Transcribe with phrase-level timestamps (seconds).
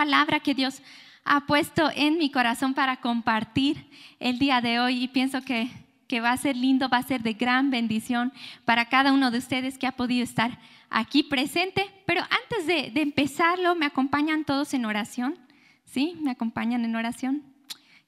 [0.00, 0.80] palabra que Dios
[1.26, 3.84] ha puesto en mi corazón para compartir
[4.18, 5.68] el día de hoy y pienso que,
[6.08, 8.32] que va a ser lindo, va a ser de gran bendición
[8.64, 10.58] para cada uno de ustedes que ha podido estar
[10.88, 11.84] aquí presente.
[12.06, 15.38] Pero antes de, de empezarlo, ¿me acompañan todos en oración?
[15.84, 16.16] ¿Sí?
[16.22, 17.42] ¿Me acompañan en oración?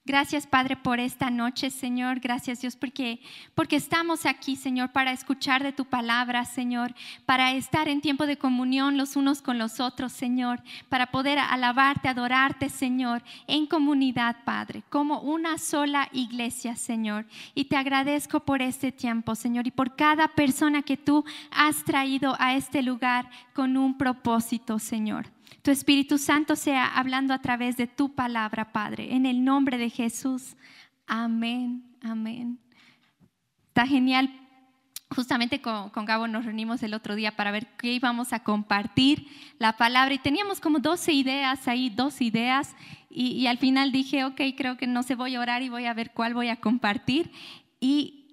[0.05, 2.19] Gracias, Padre, por esta noche, Señor.
[2.19, 3.21] Gracias, Dios, porque,
[3.55, 6.93] porque estamos aquí, Señor, para escuchar de tu palabra, Señor,
[7.25, 12.09] para estar en tiempo de comunión los unos con los otros, Señor, para poder alabarte,
[12.09, 17.25] adorarte, Señor, en comunidad, Padre, como una sola iglesia, Señor.
[17.55, 22.35] Y te agradezco por este tiempo, Señor, y por cada persona que tú has traído
[22.39, 27.87] a este lugar con un propósito, Señor tu Espíritu Santo sea hablando a través de
[27.87, 29.13] tu palabra, Padre.
[29.13, 30.55] En el nombre de Jesús.
[31.07, 32.59] Amén, amén.
[33.67, 34.29] Está genial.
[35.09, 39.27] Justamente con, Gabo nos reunimos el otro día para ver qué íbamos a compartir
[39.59, 42.75] la palabra y teníamos como 12 ideas ahí, dos ideas
[43.09, 45.85] y, y al final dije, ok, creo que no se voy a orar y voy
[45.85, 47.31] a ver cuál voy a compartir.
[47.79, 48.23] Y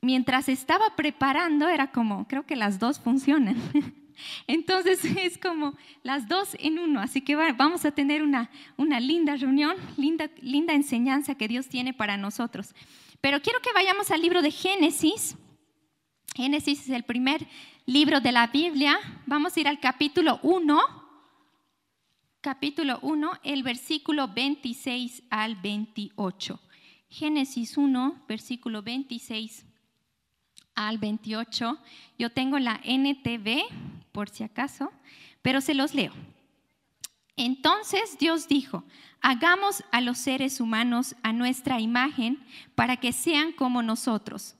[0.00, 3.56] mientras estaba preparando era como, creo que las dos funcionan.
[4.46, 7.00] Entonces es como las dos en uno.
[7.00, 11.94] Así que vamos a tener una, una linda reunión, linda, linda enseñanza que Dios tiene
[11.94, 12.74] para nosotros.
[13.20, 15.36] Pero quiero que vayamos al libro de Génesis.
[16.34, 17.46] Génesis es el primer
[17.86, 18.98] libro de la Biblia.
[19.26, 20.80] Vamos a ir al capítulo 1.
[22.40, 26.60] Capítulo 1, el versículo 26 al 28.
[27.08, 29.67] Génesis 1, versículo 26
[30.86, 31.78] al 28.
[32.18, 33.62] Yo tengo la NTV,
[34.12, 34.92] por si acaso,
[35.42, 36.12] pero se los leo.
[37.36, 38.84] Entonces Dios dijo,
[39.20, 42.38] hagamos a los seres humanos a nuestra imagen
[42.74, 44.56] para que sean como nosotros.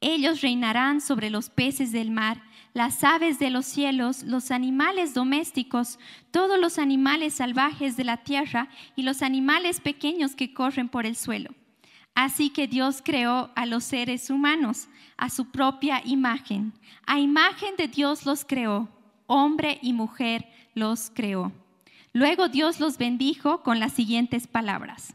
[0.00, 5.98] Ellos reinarán sobre los peces del mar, las aves de los cielos, los animales domésticos,
[6.30, 11.16] todos los animales salvajes de la tierra y los animales pequeños que corren por el
[11.16, 11.50] suelo.
[12.14, 14.88] Así que Dios creó a los seres humanos
[15.18, 16.72] a su propia imagen.
[17.06, 18.88] A imagen de Dios los creó,
[19.26, 21.52] hombre y mujer los creó.
[22.12, 25.14] Luego Dios los bendijo con las siguientes palabras.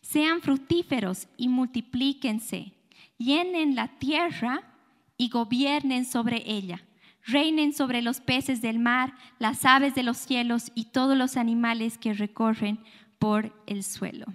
[0.00, 2.72] Sean fructíferos y multiplíquense,
[3.18, 4.62] llenen la tierra
[5.16, 6.82] y gobiernen sobre ella.
[7.24, 11.96] Reinen sobre los peces del mar, las aves de los cielos y todos los animales
[11.96, 12.80] que recorren
[13.20, 14.26] por el suelo.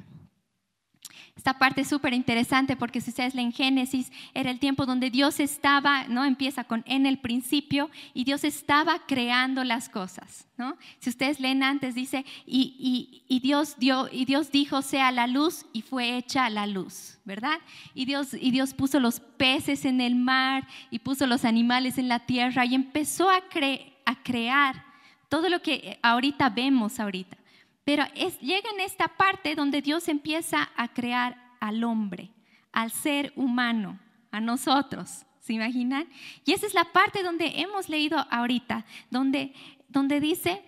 [1.47, 5.39] Esta parte es súper interesante porque si ustedes leen Génesis, era el tiempo donde Dios
[5.39, 6.25] estaba, ¿no?
[6.25, 10.75] Empieza con en el principio y Dios estaba creando las cosas, ¿no?
[10.99, 15.65] Si ustedes leen antes, dice, y, y, Dios dio, y Dios dijo, sea la luz
[15.71, 17.59] y fue hecha la luz, ¿verdad?
[17.93, 22.09] Y Dios, y Dios puso los peces en el mar y puso los animales en
[22.09, 24.83] la tierra y empezó a, a crear
[25.29, 27.37] todo lo que ahorita vemos ahorita.
[27.87, 32.31] Pero es, llega en esta parte donde Dios empieza a crear al hombre,
[32.73, 33.97] al ser humano,
[34.29, 35.25] a nosotros.
[35.39, 36.09] ¿Se imaginan?
[36.43, 39.53] Y esa es la parte donde hemos leído ahorita, donde,
[39.87, 40.61] donde dice,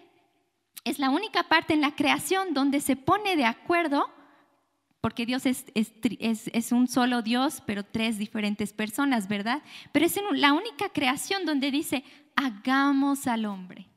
[0.86, 4.10] es la única parte en la creación donde se pone de acuerdo,
[5.02, 9.62] porque Dios es, es, es un solo Dios, pero tres diferentes personas, ¿verdad?
[9.92, 12.06] Pero es la única creación donde dice,
[12.38, 13.90] hagamos al hombre.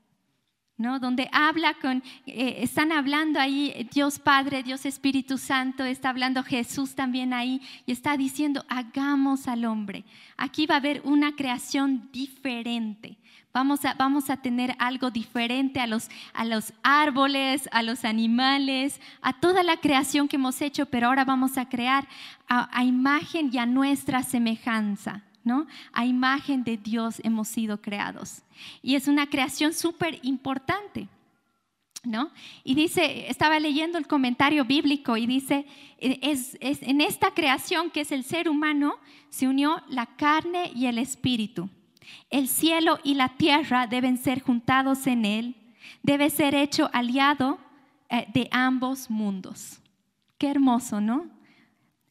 [0.77, 6.95] Donde habla con, eh, están hablando ahí Dios Padre, Dios Espíritu Santo, está hablando Jesús
[6.95, 10.05] también ahí y está diciendo, hagamos al hombre.
[10.37, 13.17] Aquí va a haber una creación diferente.
[13.53, 19.01] Vamos a, vamos a tener algo diferente a los, a los árboles, a los animales,
[19.21, 22.09] a toda la creación que hemos hecho, pero ahora vamos a crear
[22.49, 25.23] a imagen y a nuestra semejanza.
[25.45, 25.67] ¿No?
[25.93, 28.43] A imagen de Dios hemos sido creados.
[28.83, 31.09] Y es una creación súper importante.
[32.05, 32.33] ¿No?
[32.65, 35.67] Y dice, estaba leyendo el comentario bíblico y dice,
[36.01, 38.97] es, en esta creación que es el ser humano,
[39.29, 41.71] se unió la carne y el espíritu.
[42.29, 45.55] El cielo y la tierra deben ser juntados en él,
[46.03, 47.61] debe ser hecho aliado
[48.09, 49.81] eh, de ambos mundos.
[50.39, 51.31] Qué hermoso, ¿no?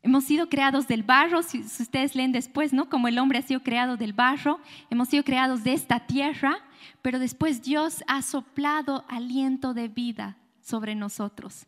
[0.03, 2.89] Hemos sido creados del barro, si, ustedes leen después, ¿no?
[2.89, 4.59] Como el hombre ha sido creado del barro,
[4.89, 6.57] hemos sido creados de esta tierra,
[7.03, 11.67] pero después Dios ha soplado aliento de vida sobre nosotros.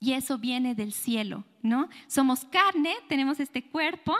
[0.00, 1.88] Y eso viene del cielo, ¿no?
[2.08, 4.14] Somos carne, tenemos este cuerpo,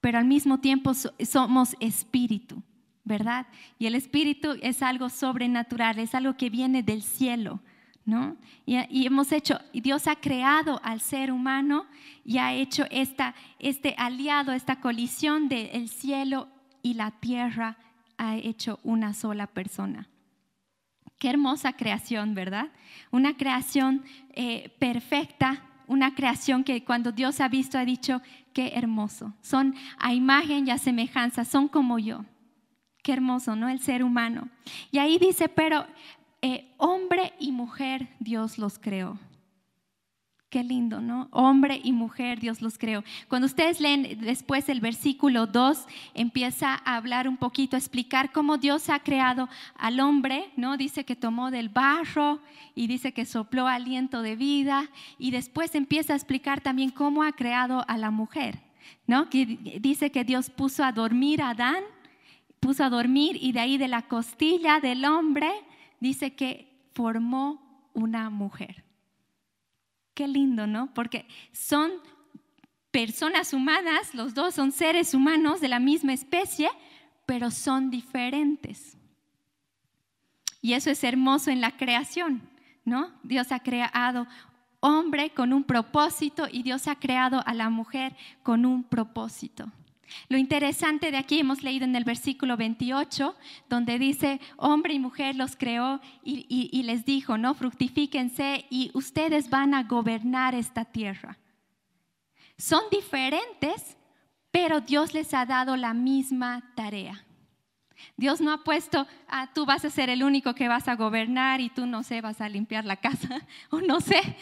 [0.00, 2.62] pero al mismo tiempo somos espíritu,
[3.04, 3.46] ¿verdad?
[3.78, 7.60] Y el espíritu es algo sobrenatural, es algo que viene del cielo.
[8.04, 8.36] ¿No?
[8.66, 11.86] Y, hemos hecho, Dios ha creado al ser humano
[12.24, 16.48] y ha hecho esta, este aliado, esta colisión del cielo
[16.82, 17.76] y la tierra,
[18.16, 20.08] ha hecho una sola persona.
[21.18, 22.68] Qué hermosa creación, ¿verdad?
[23.10, 29.34] Una creación eh, perfecta, una creación que cuando Dios ha visto ha dicho, qué hermoso.
[29.40, 32.24] Son a imagen y a semejanza, son como yo.
[33.02, 33.68] Qué hermoso, ¿no?
[33.68, 34.48] El ser humano.
[34.90, 35.86] Y ahí dice, pero
[36.42, 39.18] eh, hombre y mujer Dios los creó.
[40.50, 41.28] Qué lindo, ¿no?
[41.30, 43.04] Hombre y mujer, Dios los creó.
[43.28, 48.58] Cuando ustedes leen después el versículo 2, empieza a hablar un poquito, a explicar cómo
[48.58, 50.76] Dios ha creado al hombre, ¿no?
[50.76, 52.40] Dice que tomó del barro
[52.74, 57.30] y dice que sopló aliento de vida y después empieza a explicar también cómo ha
[57.30, 58.58] creado a la mujer,
[59.06, 59.30] ¿no?
[59.30, 61.84] Que dice que Dios puso a dormir a Adán,
[62.58, 65.52] puso a dormir y de ahí de la costilla del hombre
[66.00, 68.84] dice que formó una mujer.
[70.14, 70.92] Qué lindo, ¿no?
[70.92, 71.92] Porque son
[72.90, 76.68] personas humanas, los dos son seres humanos de la misma especie,
[77.26, 78.96] pero son diferentes.
[80.60, 82.42] Y eso es hermoso en la creación,
[82.84, 83.12] ¿no?
[83.22, 84.26] Dios ha creado
[84.80, 89.70] hombre con un propósito y Dios ha creado a la mujer con un propósito.
[90.28, 93.36] Lo interesante de aquí hemos leído en el versículo 28,
[93.68, 99.74] donde dice, hombre y mujer los creó y, les dijo, no, fructifíquense y ustedes van
[99.74, 101.38] a gobernar esta tierra.
[102.56, 103.96] Son diferentes,
[104.50, 107.24] pero Dios les ha dado la misma tarea.
[108.16, 111.60] Dios no ha puesto, ah, tú vas a ser el único que vas a gobernar
[111.60, 114.36] y tú no sé, vas a limpiar la casa o no sé.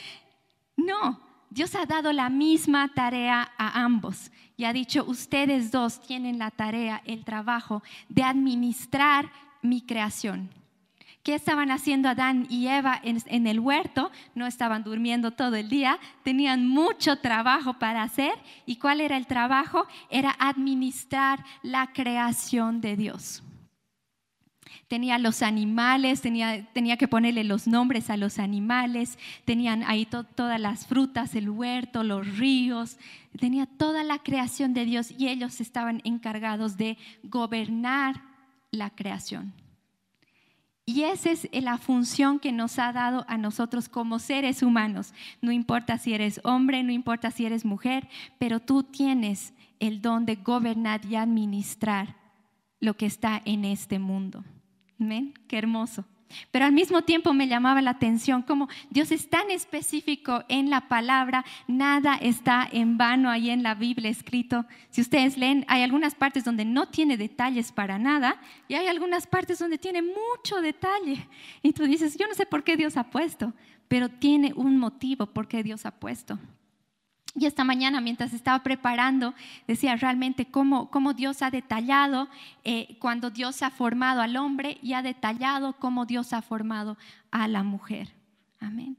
[0.77, 6.39] No, Dios ha dado la misma tarea a ambos y ha dicho, ustedes dos tienen
[6.39, 9.31] la tarea, el trabajo de administrar
[9.63, 10.51] mi creación.
[11.23, 14.11] ¿Qué estaban haciendo Adán y Eva en, el huerto?
[14.35, 18.33] No estaban durmiendo todo el día, tenían mucho trabajo para hacer.
[18.67, 19.87] ¿Y cuál era el trabajo?
[20.11, 23.43] Era administrar la creación de Dios
[24.89, 30.59] tenía los animales, tenía, tenía, que ponerle los nombres a los animales, tenían ahí todas
[30.59, 32.99] las frutas, el huerto, los ríos,
[33.39, 38.23] tenía toda la creación de Dios y ellos estaban encargados de gobernar
[38.71, 39.53] la creación.
[40.87, 45.13] Y esa es la función que nos ha dado a nosotros como seres humanos.
[45.43, 48.09] No importa si eres hombre, no importa si eres mujer,
[48.39, 52.17] pero tú tienes el don de gobernar y administrar
[52.81, 54.43] lo que está en este mundo.
[54.99, 56.05] Amén, qué hermoso.
[56.51, 60.89] Pero al mismo tiempo me llamaba la atención como Dios es tan específico en la
[60.89, 64.67] palabra, nada está en vano ahí en la Biblia escrito.
[64.91, 69.27] Si ustedes leen, hay algunas partes donde no tiene detalles para nada y hay algunas
[69.27, 71.27] partes donde tiene mucho detalle.
[71.63, 73.55] Y tú dices, yo no sé por qué Dios ha puesto,
[73.89, 76.39] pero tiene un motivo por qué Dios ha puesto.
[77.39, 79.33] Y esta mañana, mientras estaba preparando,
[79.69, 82.29] decía realmente cómo, cómo Dios ha detallado
[82.65, 86.97] eh, cuando Dios ha formado al hombre y ha detallado cómo Dios ha formado
[87.31, 88.13] a la mujer.
[88.59, 88.97] Amén.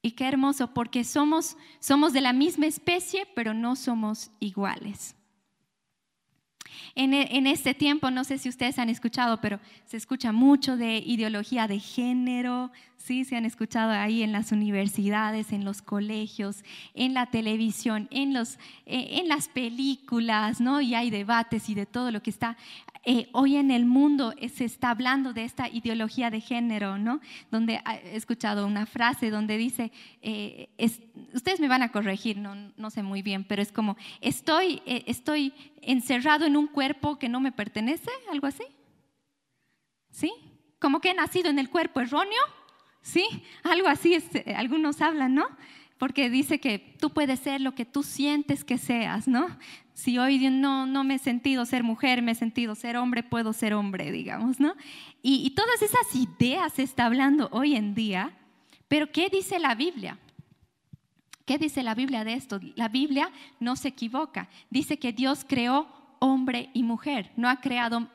[0.00, 5.14] Y qué hermoso, porque somos, somos de la misma especie, pero no somos iguales.
[6.94, 10.98] En, en, este tiempo, no sé si ustedes han escuchado, pero se escucha mucho de
[10.98, 17.14] ideología de género, sí, se han escuchado ahí en las universidades, en los colegios, en
[17.14, 20.80] la televisión, en, los, eh, en las películas, ¿no?
[20.80, 22.56] Y hay debates y de todo lo que está.
[23.10, 27.22] Eh, hoy en el mundo se está hablando de esta ideología de género, ¿no?
[27.50, 30.68] Donde he escuchado una frase donde dice, eh,
[31.32, 36.44] ustedes me van a corregir, no, sé muy bien, pero es como, estoy, estoy encerrado
[36.44, 38.64] en un cuerpo que no me pertenece, algo así.
[40.10, 40.30] ¿Sí?
[40.78, 42.42] Como que he nacido en el cuerpo erróneo
[43.08, 43.26] ¿sí?
[43.62, 45.48] Algo así, eh, algunos hablan, ¿no?
[45.98, 49.48] Porque dice que tú puedes ser lo que tú sientes que seas, ¿no?
[49.94, 53.52] Si hoy no, no me he sentido ser mujer, me he sentido ser hombre, puedo
[53.52, 54.74] ser hombre, digamos, ¿no?
[55.22, 58.32] Y, y todas esas ideas se está hablando hoy en día,
[58.86, 60.18] pero ¿qué dice la Biblia?
[61.44, 62.60] ¿Qué dice la Biblia de esto?
[62.76, 64.48] La Biblia no se equivoca.
[64.70, 65.88] Dice que Dios creó
[66.18, 68.06] hombre y mujer, no ha creado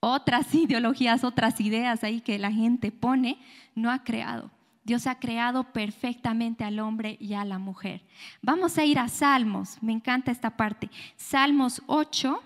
[0.00, 3.38] otras ideologías, otras ideas ahí que la gente pone,
[3.74, 4.50] no ha creado.
[4.88, 8.00] Dios ha creado perfectamente al hombre y a la mujer.
[8.40, 10.88] Vamos a ir a Salmos, me encanta esta parte.
[11.14, 12.42] Salmos 8,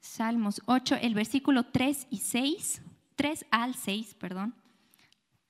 [0.00, 2.80] Salmos 8, el versículo 3 y 6,
[3.14, 4.54] 3 al 6, perdón.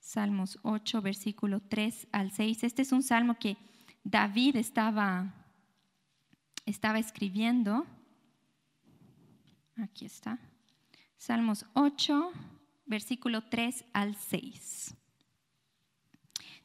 [0.01, 2.65] Salmos 8, versículo 3 al 6.
[2.65, 3.55] Este es un salmo que
[4.03, 5.33] David estaba,
[6.65, 7.87] estaba escribiendo.
[9.77, 10.39] Aquí está.
[11.15, 12.33] Salmos 8,
[12.85, 14.95] versículo 3 al 6.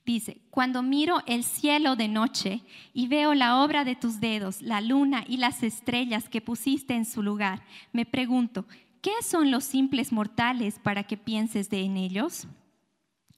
[0.05, 2.63] Dice, cuando miro el cielo de noche
[2.95, 7.05] y veo la obra de tus dedos, la luna y las estrellas que pusiste en
[7.05, 8.65] su lugar, me pregunto,
[9.03, 12.47] ¿qué son los simples mortales para que pienses de en ellos?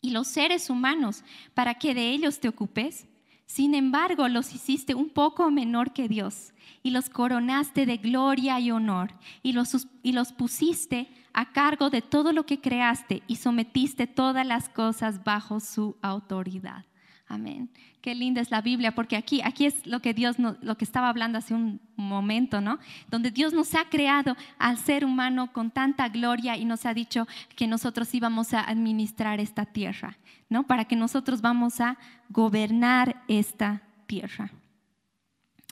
[0.01, 3.07] ¿Y los seres humanos para que de ellos te ocupes?
[3.52, 6.52] Sin embargo, los hiciste un poco menor que Dios
[6.85, 9.11] y los coronaste de gloria y honor
[9.42, 14.47] y los, y los pusiste a cargo de todo lo que creaste y sometiste todas
[14.47, 16.85] las cosas bajo su autoridad.
[17.31, 17.71] Amén.
[18.01, 21.09] Qué linda es la Biblia, porque aquí, aquí es lo que Dios, lo que estaba
[21.09, 22.81] hablando hace un momento, ¿no?
[23.09, 27.29] Donde Dios nos ha creado al ser humano con tanta gloria y nos ha dicho
[27.55, 30.19] que nosotros íbamos a administrar esta tierra,
[30.49, 30.65] ¿no?
[30.65, 31.99] Para que nosotros vamos a
[32.31, 34.51] gobernar esta tierra.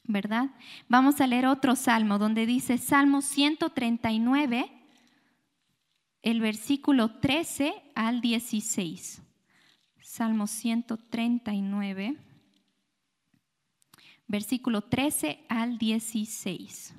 [0.05, 0.51] ¿Verdad?
[0.89, 4.71] Vamos a leer otro salmo donde dice Salmo 139,
[6.23, 9.23] el versículo 13 al 16.
[10.09, 12.17] Salmo 139,
[14.27, 16.95] versículo 13 al 16.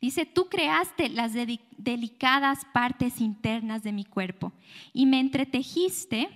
[0.00, 1.32] Dice, tú creaste las
[1.76, 4.52] delicadas partes internas de mi cuerpo
[4.92, 6.28] y me entretejiste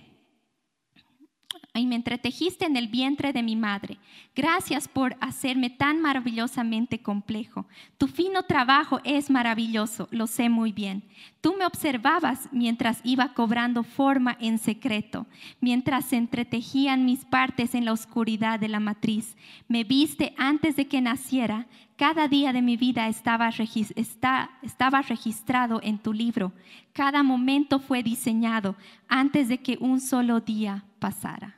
[1.79, 3.97] y me entretejiste en el vientre de mi madre.
[4.35, 7.65] Gracias por hacerme tan maravillosamente complejo.
[7.97, 11.03] Tu fino trabajo es maravilloso, lo sé muy bien.
[11.41, 15.25] Tú me observabas mientras iba cobrando forma en secreto,
[15.61, 19.35] mientras se entretejían mis partes en la oscuridad de la matriz.
[19.67, 21.67] Me viste antes de que naciera.
[21.95, 23.49] Cada día de mi vida estaba,
[24.61, 26.53] estaba registrado en tu libro.
[26.93, 28.75] Cada momento fue diseñado
[29.09, 31.55] antes de que un solo día pasara.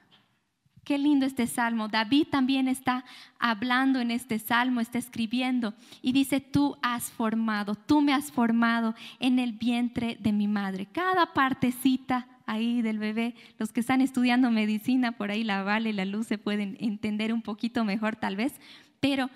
[0.84, 1.88] Qué lindo este salmo.
[1.88, 3.06] David también está
[3.38, 8.96] hablando en este salmo, está escribiendo y dice, tú has formado, tú me has formado
[9.20, 10.88] en el vientre de mi madre.
[10.88, 16.06] Cada partecita ahí del bebé, los que están estudiando medicina, por ahí la Vale la
[16.06, 18.60] Luz se pueden entender un poquito mejor tal vez,
[19.00, 19.30] pero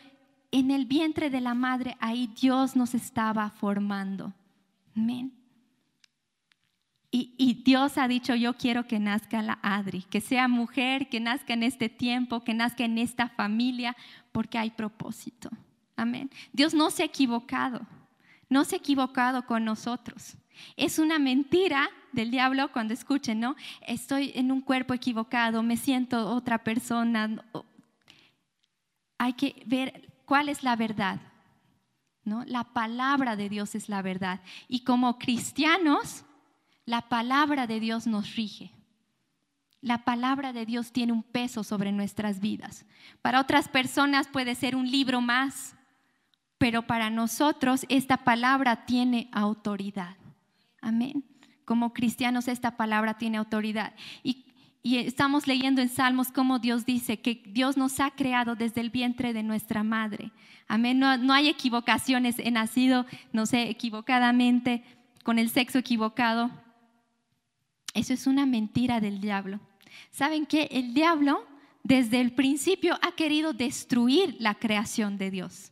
[0.52, 4.34] en el vientre de la madre ahí Dios nos estaba formando.
[4.96, 5.45] Amén.
[7.18, 11.54] Y, Dios ha dicho, yo quiero que nazca la Adri, que sea mujer, que nazca
[11.54, 13.96] en este tiempo, que nazca en esta familia,
[14.34, 15.50] porque hay propósito.
[15.96, 16.30] Amén.
[16.52, 17.88] Dios no se ha equivocado,
[18.50, 20.36] no se ha equivocado con nosotros.
[20.76, 23.56] Es una mentira del diablo cuando escuchen, ¿no?
[23.88, 27.42] Estoy en un cuerpo equivocado, me siento otra persona.
[29.18, 31.22] Hay que ver cuál es la verdad,
[32.26, 32.44] ¿no?
[32.44, 34.42] La palabra de Dios es la verdad.
[34.68, 36.26] Y como cristianos,
[36.86, 38.72] la palabra de Dios nos rige.
[39.82, 42.86] La palabra de Dios tiene un peso sobre nuestras vidas.
[43.22, 45.76] Para otras personas puede ser un libro más,
[46.58, 50.16] pero para nosotros esta palabra tiene autoridad.
[50.82, 51.24] Amén.
[51.66, 53.94] Como cristianos esta palabra tiene autoridad.
[54.24, 54.44] Y,
[54.84, 59.34] estamos leyendo en Salmos cómo Dios dice que Dios nos ha creado desde el vientre
[59.34, 60.32] de nuestra madre.
[60.68, 61.00] Amén.
[61.00, 62.38] No, no hay equivocaciones.
[62.38, 64.84] He nacido, no sé, equivocadamente,
[65.24, 66.52] con el sexo equivocado
[67.96, 69.60] eso es una mentira del diablo.
[70.12, 70.68] ¿Saben qué?
[70.70, 71.48] El diablo
[71.82, 75.72] desde el principio ha querido destruir la creación de Dios.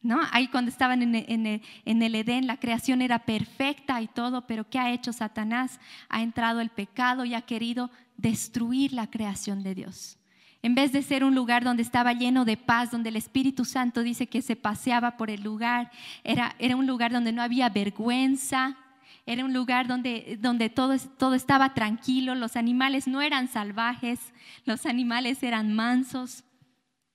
[0.00, 0.20] ¿No?
[0.32, 1.46] Ahí cuando estaban en
[1.84, 5.78] el, Edén, la creación era perfecta y todo, pero ¿qué ha hecho Satanás?
[6.08, 10.18] Ha entrado el pecado y ha querido destruir la creación de Dios.
[10.60, 14.02] En vez de ser un lugar donde estaba lleno de paz, donde el Espíritu Santo
[14.02, 15.92] dice que se paseaba por el lugar,
[16.24, 18.76] era un lugar donde no había vergüenza,
[19.24, 24.18] era un lugar donde, donde todo, todo estaba tranquilo, los animales no eran salvajes,
[24.64, 26.44] los animales eran mansos,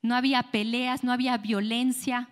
[0.02, 2.30] no había peleas, no había violencia.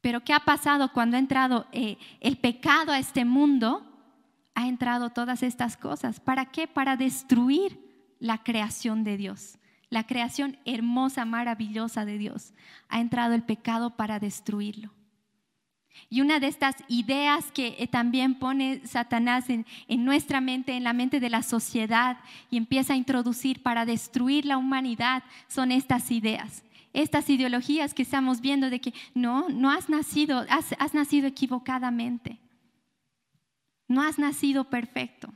[0.00, 3.82] Pero ¿qué ha pasado cuando ha entrado eh, el pecado a este mundo?
[4.54, 6.18] Ha entrado todas estas cosas.
[6.18, 6.66] ¿Para qué?
[6.66, 7.78] Para destruir
[8.18, 9.58] la creación de Dios,
[9.90, 12.52] la creación hermosa, maravillosa de Dios.
[12.88, 14.95] Ha entrado el pecado para destruirlo.
[16.08, 20.92] Y una de estas ideas que eh, también pone Satanás en, nuestra mente, en la
[20.92, 22.18] mente de la sociedad,
[22.50, 26.62] y empieza a introducir para destruir la humanidad, son estas ideas.
[26.92, 32.38] Estas ideologías que estamos viendo de que no, no has nacido, has, nacido equivocadamente.
[33.88, 35.32] No has nacido perfecto.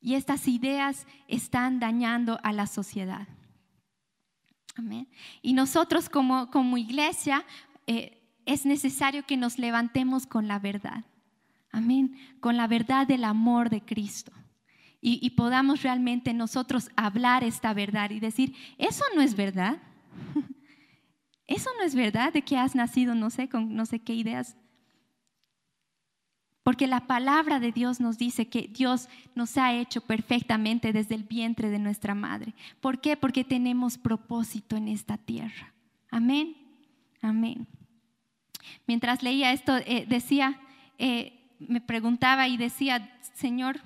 [0.00, 3.26] Y estas ideas están dañando a la sociedad.
[4.76, 5.08] Amén.
[5.40, 7.44] Y nosotros como, como iglesia
[7.86, 11.04] eh, es necesario que nos levantemos con la verdad.
[11.70, 12.16] Amén.
[12.40, 14.32] Con la verdad del amor de Cristo.
[15.06, 19.76] Y, podamos realmente nosotros hablar esta verdad y decir, eso no es verdad.
[21.46, 24.56] Eso no es verdad de que has nacido, no sé, con no sé qué ideas.
[26.62, 31.24] Porque la palabra de Dios nos dice que Dios nos ha hecho perfectamente desde el
[31.24, 32.54] vientre de nuestra madre.
[32.80, 33.18] ¿Por qué?
[33.18, 35.74] Porque tenemos propósito en esta tierra.
[36.10, 36.56] Amén.
[37.20, 37.68] Amén.
[38.86, 40.60] Mientras leía esto, eh, decía,
[40.98, 43.80] eh, me preguntaba y decía, Señor,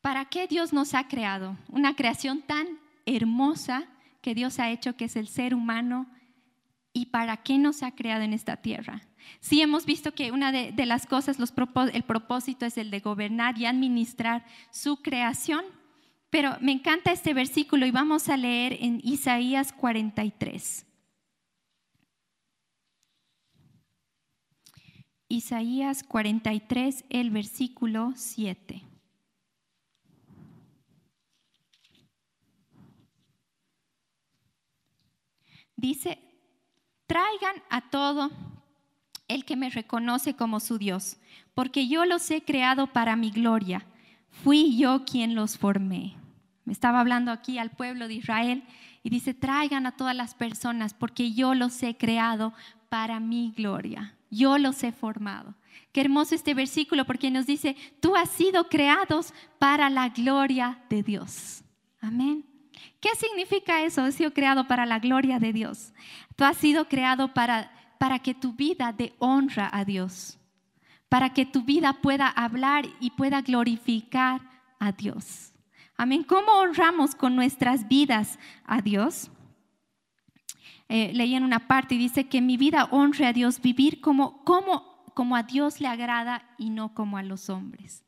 [0.00, 1.56] ¿para qué Dios nos ha creado?
[1.68, 2.66] Una creación tan
[3.06, 3.84] hermosa
[4.20, 6.06] que Dios ha hecho, que es el ser humano,
[6.92, 9.02] ¿y para qué nos ha creado en esta tierra?
[9.40, 11.38] Sí hemos visto que una de, las cosas,
[11.92, 15.64] el propósito es el de gobernar y administrar su creación,
[16.30, 20.86] pero me encanta este versículo y vamos a leer en Isaías 43.
[25.32, 28.82] Isaías 43, el versículo 7.
[35.76, 36.18] Dice,
[37.06, 38.32] traigan a todo
[39.28, 41.16] el que me reconoce como su Dios,
[41.54, 43.86] porque yo los he creado para mi gloria.
[44.30, 46.16] Fui yo quien los formé.
[46.64, 48.64] Me estaba hablando aquí al pueblo de Israel
[49.04, 52.52] y dice, traigan a todas las personas porque yo los he creado
[52.88, 54.16] para mi gloria.
[54.30, 55.54] Yo los he formado.
[55.92, 61.02] Qué hermoso este versículo porque nos dice, tú has sido creados para la gloria de
[61.02, 61.64] Dios.
[62.00, 62.44] Amén.
[63.00, 64.06] ¿Qué significa eso?
[64.06, 65.92] He sido creado para la gloria de Dios.
[66.36, 70.38] Tú has sido creado para, para que tu vida dé honra a Dios,
[71.08, 74.42] para que tu vida pueda hablar y pueda glorificar
[74.78, 75.52] a Dios.
[75.96, 76.22] Amén.
[76.22, 79.30] ¿Cómo honramos con nuestras vidas a Dios?
[80.92, 84.42] Eh, leí en una parte y dice que mi vida honre a Dios, vivir como,
[84.42, 88.04] como, como a Dios le agrada y no como a los hombres.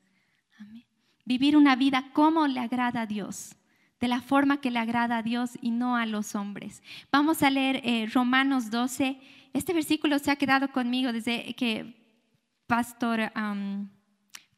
[1.24, 3.54] Vivir una vida como le agrada a Dios
[4.00, 6.82] de la forma que le agrada a Dios y no a los hombres.
[7.12, 9.16] Vamos a leer eh, Romanos 12.
[9.52, 11.94] Este versículo se ha quedado conmigo desde que
[12.66, 13.30] Pastor,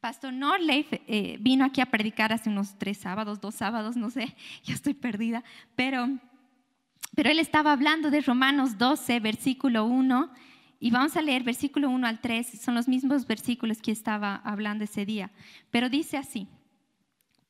[0.00, 4.34] Pastor Norleif eh, vino aquí a predicar hace unos tres sábados, dos sábados, no sé,
[4.64, 5.44] ya estoy perdida,
[5.76, 6.08] pero,
[7.14, 10.30] pero él estaba hablando de Romanos 12, versículo 1.
[10.80, 14.84] Y vamos a leer versículo 1 al 3, son los mismos versículos que estaba hablando
[14.84, 15.30] ese día.
[15.70, 16.48] Pero dice así,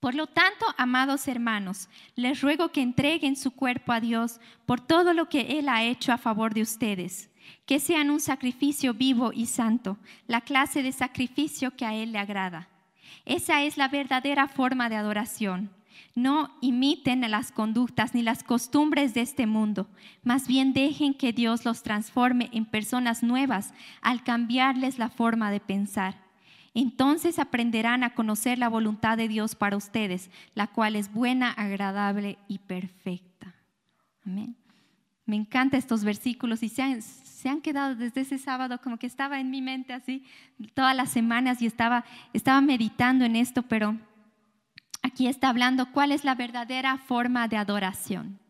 [0.04, 5.14] por lo tanto, amados hermanos, les ruego que entreguen su cuerpo a Dios por todo
[5.14, 7.30] lo que Él ha hecho a favor de ustedes,
[7.64, 9.96] que sean un sacrificio vivo y santo,
[10.26, 12.68] la clase de sacrificio que a Él le agrada.
[13.24, 15.70] Esa es la verdadera forma de adoración.
[16.14, 19.88] No imiten las conductas ni las costumbres de este mundo,
[20.22, 25.60] más bien dejen que Dios los transforme en personas nuevas al cambiarles la forma de
[25.60, 26.24] pensar
[26.74, 32.36] entonces aprenderán a conocer la voluntad de Dios para ustedes, la cual es buena, agradable
[32.48, 33.54] y perfecta.
[34.26, 34.56] Amén.
[35.24, 39.50] Me encantan estos versículos y se han, quedado desde ese sábado como que estaba en
[39.50, 40.24] mi mente así
[40.74, 43.96] todas las semanas y estaba, estaba meditando en esto, pero
[45.04, 48.40] aquí está hablando cuál es la verdadera forma de adoración.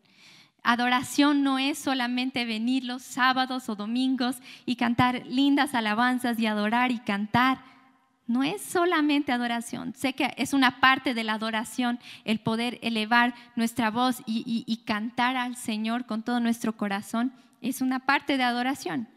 [0.63, 6.91] Adoración no es solamente venir los sábados o domingos y cantar lindas alabanzas y adorar
[6.91, 7.59] y cantar
[8.25, 9.93] no es solamente adoración.
[9.93, 15.37] Sé que es una parte de la adoración el poder elevar nuestra voz y, cantar
[15.37, 17.33] al Señor con todo nuestro corazón.
[17.61, 19.07] Es una parte de adoración.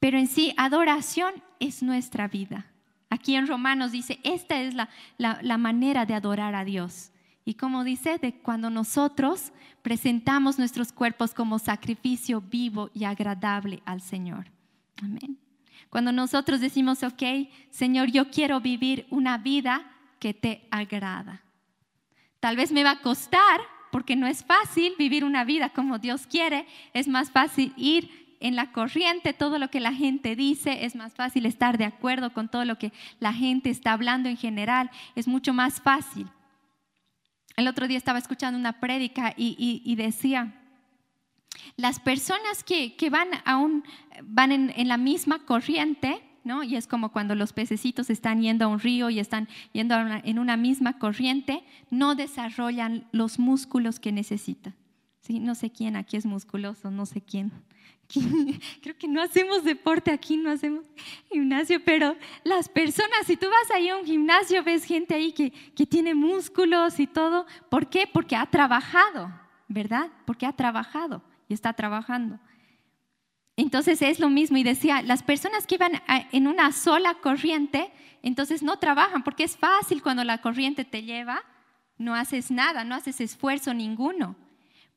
[0.00, 2.66] Pero en sí, adoración es nuestra vida.
[3.14, 7.12] Aquí en Romanos dice, esta es la, la manera de adorar a Dios.
[7.44, 14.00] Y como dice, de cuando nosotros presentamos nuestros cuerpos como sacrificio vivo y agradable al
[14.00, 14.50] Señor.
[15.00, 15.38] Amén.
[15.90, 17.22] Cuando nosotros decimos, ok,
[17.70, 21.44] Señor, yo quiero vivir una vida que te agrada.
[22.40, 23.60] Tal vez me va a costar,
[23.92, 28.56] porque no es fácil vivir una vida como Dios quiere, es más fácil ir en
[28.56, 32.48] la corriente, todo lo que la gente dice, es más fácil estar de acuerdo con
[32.48, 36.28] todo lo que la gente está hablando en general, es mucho más fácil.
[37.56, 40.54] El otro día estaba escuchando una prédica y decía,
[41.76, 43.28] las personas que, van,
[44.22, 46.62] van en, la misma corriente, ¿no?
[46.62, 50.38] y es como cuando los pececitos están yendo a un río y están yendo en
[50.38, 54.74] una misma corriente, no desarrollan los músculos que necesitan.
[55.24, 55.40] ¿Sí?
[55.40, 57.50] No sé quién aquí es musculoso, no sé quién.
[58.82, 60.84] Creo que no hacemos deporte aquí, no hacemos
[61.32, 65.50] gimnasio, pero las personas, si tú vas ahí a un gimnasio, ves gente ahí que,
[65.50, 67.46] que tiene músculos y todo.
[67.70, 68.06] ¿Por qué?
[68.06, 69.32] Porque ha trabajado,
[69.66, 70.10] ¿verdad?
[70.26, 72.38] Porque ha trabajado y está trabajando.
[73.56, 78.62] Entonces es lo mismo y decía, las personas que van en una sola corriente, entonces
[78.62, 81.42] no trabajan porque es fácil cuando la corriente te lleva,
[81.96, 84.36] no haces nada, no haces esfuerzo ninguno.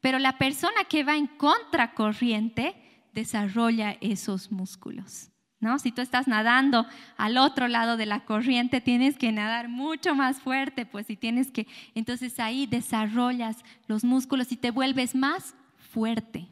[0.02, 2.76] Pero la persona que va en contracorriente
[3.14, 5.32] desarrolla esos músculos.
[5.60, 5.80] ¿No?
[5.80, 6.86] Si tú estás nadando
[7.18, 11.50] al otro lado de la corriente, tienes que nadar mucho más fuerte, pues si tienes
[11.50, 13.58] que, entonces ahí desarrollas
[13.88, 16.48] los músculos y te vuelves más fuerte.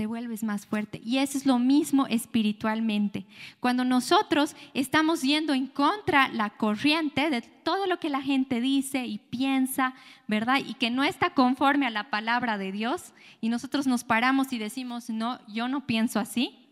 [0.00, 0.98] Te vuelves más fuerte.
[1.04, 3.26] Y eso es lo mismo espiritualmente.
[3.60, 9.04] Cuando nosotros estamos yendo en contra la corriente de todo lo que la gente dice
[9.04, 9.92] y piensa,
[10.26, 10.60] ¿verdad?
[10.66, 14.58] Y que no está conforme a la palabra de Dios, y nosotros nos paramos y
[14.58, 16.66] decimos, no, yo no pienso así,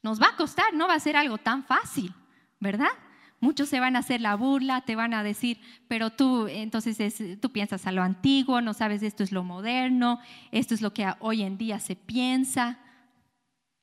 [0.00, 2.14] nos va a costar, no va a ser algo tan fácil,
[2.60, 2.92] ¿verdad?
[3.40, 7.50] Muchos se van a hacer la burla, te van a decir, pero tú entonces tú
[7.50, 10.18] piensas a lo antiguo, no sabes esto es lo moderno,
[10.50, 12.78] esto es lo que hoy en día se piensa.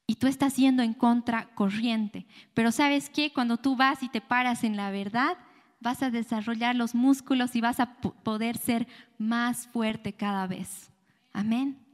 [0.07, 2.27] Y tú estás yendo en contra corriente.
[2.53, 5.37] Pero sabes qué, cuando tú vas y te paras en la verdad,
[5.79, 8.87] vas a desarrollar los músculos y vas a poder ser
[9.17, 10.91] más fuerte cada vez.
[11.33, 11.84] Amén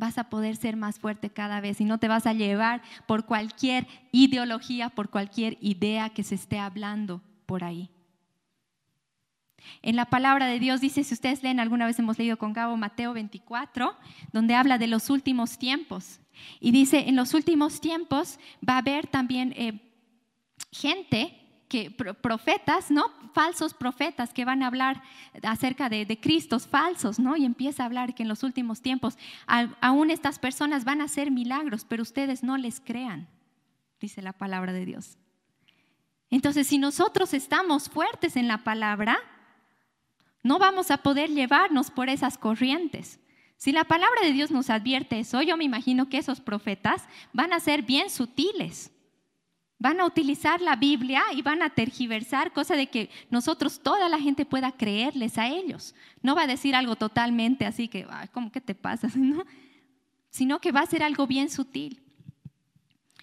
[0.00, 3.26] vas a poder ser más fuerte cada vez y no te vas a llevar por
[3.26, 7.90] cualquier ideología, por cualquier idea que se esté hablando por ahí.
[9.82, 12.76] En la palabra de Dios dice, si ustedes leen, alguna vez hemos leído con Gabo
[12.76, 13.94] Mateo 24,
[14.32, 16.18] donde habla de los últimos tiempos.
[16.60, 19.80] Y dice, en los últimos tiempos va a haber también eh,
[20.72, 21.39] gente
[21.70, 23.04] que profetas, ¿no?
[23.32, 25.02] Falsos profetas que van a hablar
[25.44, 27.36] acerca de, Cristos falsos, ¿no?
[27.36, 29.16] Y empieza a hablar que en los últimos tiempos
[29.80, 33.28] aún estas personas van a hacer milagros, pero ustedes no les crean,
[34.00, 35.16] dice la palabra de Dios.
[36.28, 39.18] Entonces, si nosotros estamos fuertes en la palabra,
[40.42, 43.20] no vamos a poder llevarnos por esas corrientes.
[43.56, 47.52] Si la palabra de Dios nos advierte eso, yo me imagino que esos profetas van
[47.52, 48.90] a ser bien sutiles
[49.80, 54.18] Van a utilizar la Biblia y van a tergiversar, cosa de que nosotros, toda la
[54.18, 55.94] gente pueda creerles a ellos.
[56.20, 59.08] No va a decir algo totalmente así que, ¿cómo que te pasa?
[59.16, 59.42] ¿No?
[60.28, 62.02] Sino que va a ser algo bien sutil.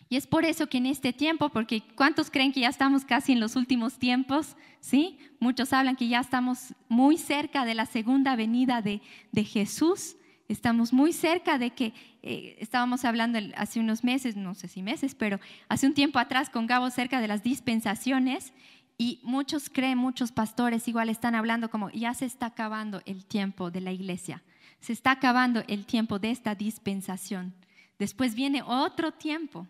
[0.10, 3.34] Y es por eso que en este tiempo, porque ¿cuántos creen que ya estamos casi
[3.34, 4.56] en los últimos tiempos?
[4.80, 5.20] ¿Sí?
[5.40, 10.16] Muchos hablan que ya estamos muy cerca de la segunda venida de, de Jesús.
[10.48, 15.14] Estamos muy cerca de que, eh, estábamos hablando hace unos meses, no sé si meses,
[15.14, 18.54] pero hace un tiempo atrás con Gabo cerca de las dispensaciones
[18.98, 23.72] y muchos creen, muchos pastores igual están hablando como ya se está acabando el tiempo
[23.72, 24.42] de la iglesia,
[24.80, 27.54] se está acabando el tiempo de esta dispensación.
[28.00, 29.68] Después viene otro tiempo,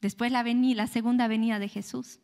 [0.00, 2.18] después la, la segunda venida de Jesús.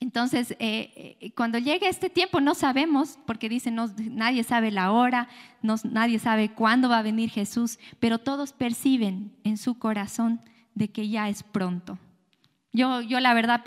[0.00, 3.78] Entonces, eh, eh, cuando llegue este tiempo no sabemos, porque dicen,
[4.10, 5.28] nadie sabe la hora,
[5.62, 10.40] nadie sabe cuándo va a venir Jesús, pero todos perciben en su corazón
[10.74, 11.98] de que ya es pronto.
[12.72, 13.62] Yo, yo la verdad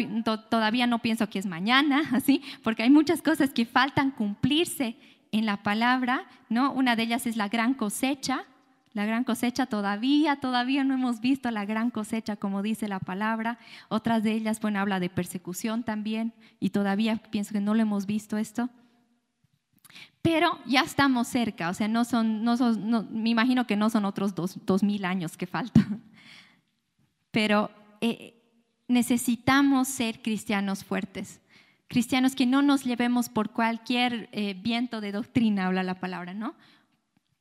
[0.50, 4.98] todavía no pienso que es mañana, así, porque hay muchas cosas que faltan cumplirse
[5.32, 6.72] en la palabra, ¿no?
[6.72, 8.46] Una de ellas es la gran cosecha,
[8.98, 13.60] la gran cosecha todavía, todavía no hemos visto la gran cosecha como dice la palabra.
[13.90, 18.08] Otras de ellas, bueno, habla de persecución también y todavía pienso que no lo hemos
[18.08, 18.72] visto esto.
[20.24, 24.04] Pero ya estamos cerca, o sea, no son, no son me imagino que no son
[24.04, 26.02] otros dos, mil años que faltan.
[27.30, 27.70] Pero
[28.02, 28.34] eh,
[28.88, 31.40] necesitamos ser cristianos fuertes,
[31.88, 36.56] cristianos que no nos llevemos por cualquier eh, viento de doctrina, habla la palabra, ¿no?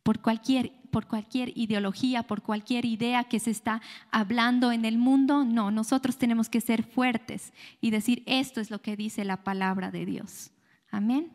[0.03, 5.45] Por cualquier por cualquier ideología, por cualquier idea que se está hablando en el mundo.
[5.45, 9.91] No, nosotros tenemos que ser fuertes y decir, esto es lo que dice la palabra
[9.91, 10.51] de Dios.
[10.91, 11.33] Amén.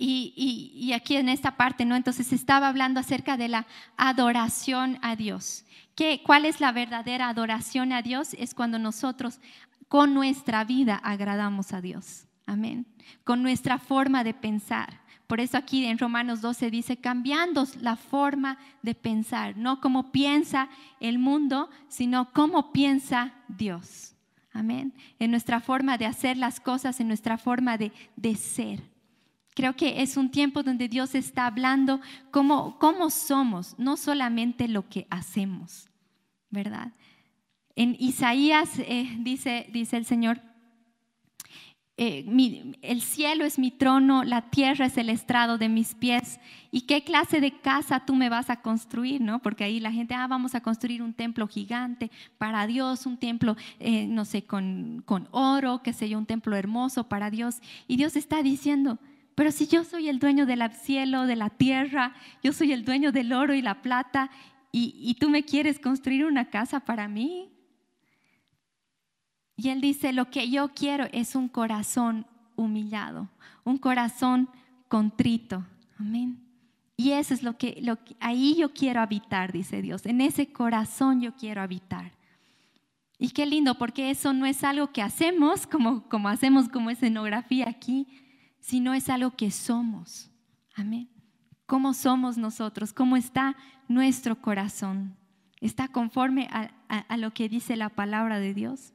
[0.00, 1.96] Y, aquí en esta parte, ¿no?
[1.96, 3.66] Entonces estaba hablando acerca de la
[3.96, 5.64] adoración a Dios.
[5.96, 8.34] ¿Qué, ¿Cuál es la verdadera adoración a Dios?
[8.34, 9.40] Es cuando nosotros
[9.88, 12.26] con nuestra vida agradamos a Dios.
[12.46, 12.86] Amén.
[13.24, 15.00] Con nuestra forma de pensar.
[15.28, 20.70] Por eso aquí en Romanos 12 dice, cambiando la forma de pensar, no como piensa
[21.00, 24.14] el mundo, sino como piensa Dios.
[24.52, 24.94] Amén.
[25.18, 27.92] En nuestra forma de hacer las cosas, en nuestra forma de,
[28.36, 28.82] ser.
[29.54, 34.88] Creo que es un tiempo donde Dios está hablando cómo, cómo somos, no solamente lo
[34.88, 35.90] que hacemos,
[36.48, 36.94] ¿verdad?
[37.76, 40.40] En Isaías eh, dice, dice el Señor,
[42.00, 42.24] eh,
[42.82, 46.38] el cielo es mi trono, la tierra es el estrado de mis pies.
[46.70, 49.20] ¿Y qué clase de casa tú me vas a construir?
[49.20, 49.40] ¿no?
[49.40, 53.56] Porque ahí la gente, ah, vamos a construir un templo gigante para Dios, un templo,
[53.80, 57.56] eh, no sé, con, con oro, qué sé yo, un templo hermoso para Dios.
[57.88, 59.00] Y Dios está diciendo,
[59.34, 63.10] pero si yo soy el dueño del cielo, de la tierra, yo soy el dueño
[63.10, 64.30] del oro y la plata,
[64.70, 67.50] y, y tú me quieres construir una casa para mí,
[69.58, 73.28] y él dice, lo que yo quiero es un corazón humillado,
[73.64, 74.48] un corazón
[74.86, 75.66] contrito.
[75.98, 76.38] Amén.
[76.96, 80.06] Y eso es lo que, lo ahí yo quiero habitar, dice Dios.
[80.06, 82.12] En ese corazón yo quiero habitar.
[83.18, 87.68] Y qué lindo, porque eso no es algo que hacemos, como, como hacemos como escenografía
[87.68, 88.06] aquí,
[88.60, 90.30] sino es algo que somos.
[90.76, 91.10] Amén.
[91.66, 93.56] cómo somos nosotros, cómo está
[93.88, 95.16] nuestro corazón.
[95.60, 98.92] ¿Está conforme a, lo que dice la palabra de Dios?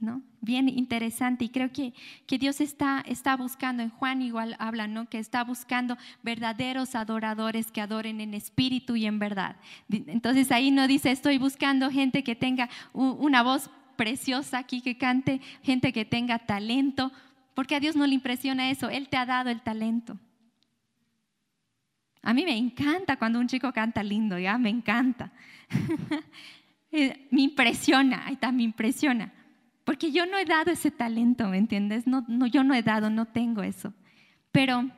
[0.00, 0.22] ¿No?
[0.40, 1.92] Bien interesante y creo que,
[2.26, 5.08] que Dios está, está buscando, en Juan igual habla, ¿no?
[5.08, 9.56] que está buscando verdaderos adoradores que adoren en espíritu y en verdad.
[9.90, 15.40] Entonces ahí no dice, estoy buscando gente que tenga una voz preciosa aquí, que cante,
[15.64, 17.10] gente que tenga talento,
[17.54, 20.16] porque a Dios no le impresiona eso, Él te ha dado el talento.
[22.22, 25.32] A mí me encanta cuando un chico canta lindo, ya me encanta.
[26.90, 29.30] Eh, me impresiona, ahí está, me impresiona.
[29.88, 32.06] Porque yo no he dado ese talento, ¿me entiendes?
[32.06, 33.94] No, yo no he dado, no tengo eso.
[34.52, 34.90] Pero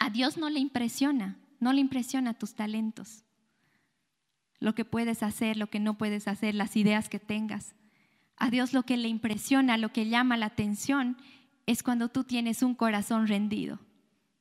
[0.00, 3.22] a Dios no le impresiona, no le impresiona tus talentos.
[4.58, 7.76] Lo que puedes hacer, lo que no puedes hacer, las ideas que tengas.
[8.36, 11.16] A Dios lo que le impresiona, lo que llama la atención,
[11.66, 13.78] es cuando tú tienes un corazón rendido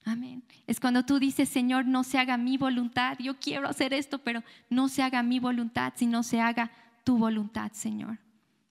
[0.04, 0.42] Amén.
[0.66, 3.20] Es cuando tú dices, Señor, no se haga mi voluntad.
[3.20, 6.72] Yo quiero hacer esto, pero no se haga mi voluntad, sino se haga
[7.04, 8.18] tu voluntad, Señor.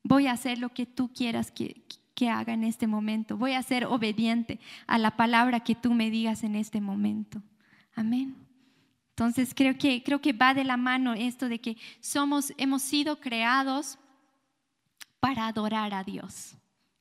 [0.09, 1.83] Voy a hacer lo que tú quieras que,
[2.15, 3.37] que haga en este momento.
[3.37, 7.43] Voy a ser obediente a la palabra que tú me digas en este momento.
[7.95, 8.35] Amén.
[9.11, 13.21] Entonces creo que, creo que va de la mano esto de que somos, hemos sido
[13.21, 13.99] creados
[15.21, 16.57] para adorar a Dios.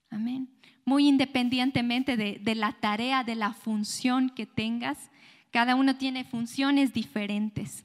[0.10, 0.50] Amén
[0.88, 5.12] muy independientemente de, la tarea, de la función que tengas.
[5.52, 7.84] Cada uno tiene funciones diferentes.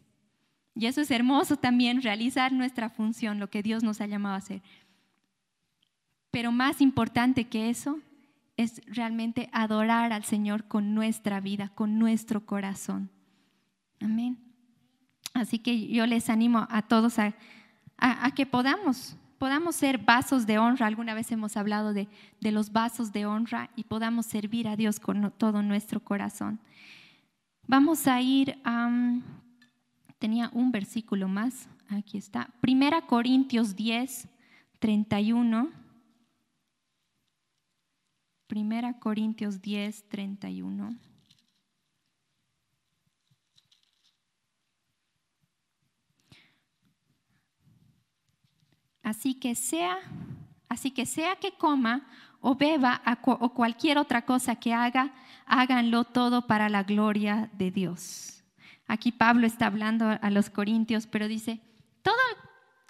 [0.77, 4.39] Y eso es hermoso también, realizar nuestra función, lo que Dios nos ha llamado a
[4.39, 4.63] hacer.
[6.33, 8.01] Pero más importante que eso
[8.57, 13.09] es realmente adorar al Señor con nuestra vida, con nuestro corazón.
[14.01, 14.37] Amén.
[15.33, 17.33] Así que yo les animo a todos a
[18.35, 20.87] que podamos podamos ser vasos de honra.
[20.87, 22.07] Alguna vez hemos hablado de,
[22.41, 26.61] los vasos de honra y podamos servir a Dios con todo nuestro corazón.
[27.67, 28.89] Vamos a ir a...
[30.21, 32.51] tenía un versículo más, aquí está.
[32.61, 34.29] Primera Corintios 10,
[34.79, 35.71] 31.
[38.47, 40.91] Primera Corintios 10, 31.
[49.03, 49.99] Así que sea,
[50.69, 52.07] así que sea que coma
[52.41, 55.13] o beba o cualquier otra cosa que haga,
[55.47, 58.45] háganlo todo para la gloria de Dios.
[58.87, 61.61] Aquí Pablo está hablando a los corintios, pero dice,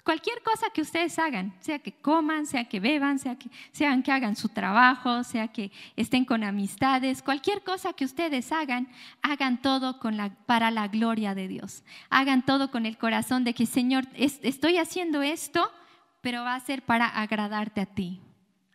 [0.03, 4.11] cualquier cosa que ustedes hagan, sea que coman, sea que beban, sea que, sean que
[4.11, 8.87] hagan su trabajo, sea que estén con amistades, cualquier cosa que ustedes hagan,
[9.21, 11.83] hagan todo con la, para la gloria de Dios.
[12.09, 15.71] Hagan todo con el corazón de que, Señor, estoy haciendo esto
[16.23, 18.21] pero va a ser para agradarte a ti.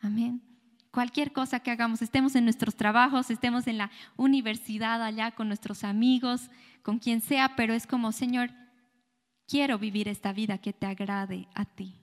[0.03, 0.43] Amén.
[0.91, 5.83] Cualquier cosa que hagamos, estemos en nuestros trabajos, estemos en la universidad allá con nuestros
[5.83, 6.51] amigos,
[6.83, 8.51] con quien sea, pero es como, Señor,
[9.49, 11.95] quiero vivir esta vida que te agrade a ti.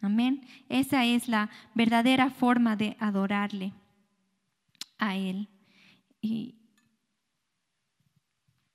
[0.00, 0.46] Amén.
[0.68, 3.72] Esa es la verdadera forma de adorarle
[4.96, 5.48] a Él.
[6.20, 6.54] Y,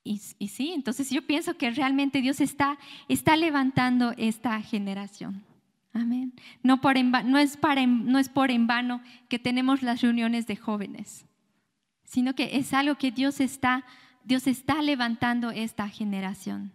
[0.04, 5.42] y, sí, entonces yo pienso que realmente Dios está, está levantando esta generación.
[5.94, 6.34] Amén.
[6.62, 10.56] No, por no, es para, no es por en vano que tenemos las reuniones de
[10.56, 11.24] jóvenes,
[12.04, 13.84] sino que es algo que Dios está,
[14.24, 16.72] Dios está levantando esta generación.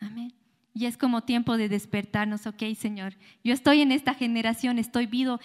[0.00, 0.35] Amén.
[0.76, 3.14] Y es como tiempo de despertarnos, ok, Señor.
[3.42, 5.40] Yo estoy en esta generación, estoy vivo.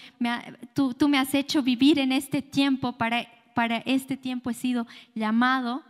[0.73, 4.87] tú, tú, me has hecho vivir en este tiempo, para, para este tiempo he sido
[5.15, 5.85] llamado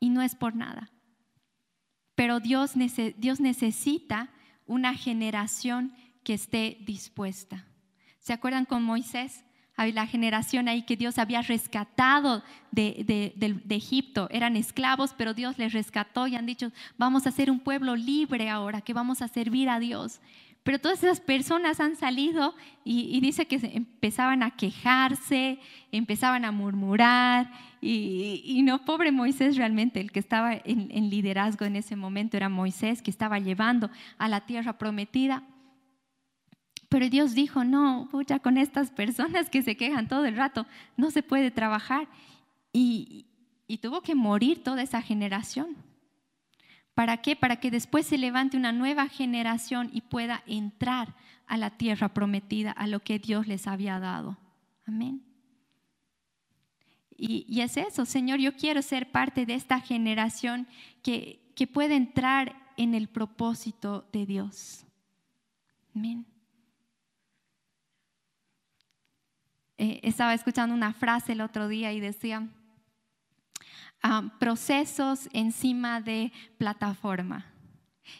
[0.00, 0.90] y no es por nada.
[2.14, 2.72] Pero Dios,
[3.16, 4.28] Dios necesita
[4.66, 7.64] una generación que esté dispuesta.
[8.18, 9.44] ¿Se acuerdan con Moisés?
[9.76, 14.28] La generación ahí que Dios había rescatado de, Egipto.
[14.30, 18.48] Eran esclavos, pero Dios les rescató y han dicho, vamos a ser un pueblo libre
[18.48, 20.20] ahora, que vamos a servir a Dios.
[20.62, 25.58] Pero todas esas personas han salido y, dice que empezaban a quejarse,
[25.92, 27.50] empezaban a murmurar
[27.82, 32.48] y, no, pobre Moisés realmente, el que estaba en, en liderazgo en ese momento era
[32.48, 35.42] Moisés, que estaba llevando a la tierra prometida.
[36.94, 40.64] Pero Dios dijo, no, pucha, con estas personas que se quejan todo el rato,
[40.96, 42.06] no se puede trabajar.
[42.72, 43.26] Y,
[43.82, 45.76] tuvo que morir toda esa generación.
[46.94, 47.34] ¿Para qué?
[47.34, 51.16] Para que después se levante una nueva generación y pueda entrar
[51.48, 54.38] a la tierra prometida, a lo que Dios les había dado.
[54.86, 55.20] Amén.
[57.10, 60.68] Y, y es eso, Señor, yo quiero ser parte de esta generación
[61.02, 64.86] que, que puede entrar en el propósito de Dios.
[65.92, 66.24] Amén.
[69.78, 72.46] Eh, estaba escuchando una frase el otro día y decía,
[74.02, 77.46] ah, procesos encima de plataforma.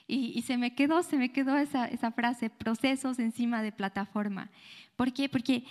[0.06, 4.50] Y, se me quedó, se me quedó esa, esa frase, procesos encima de plataforma.
[4.96, 5.28] ¿Por qué?
[5.28, 5.64] Porque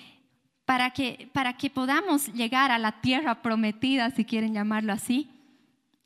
[0.66, 5.30] para que, para que podamos llegar a la tierra prometida, si quieren llamarlo así,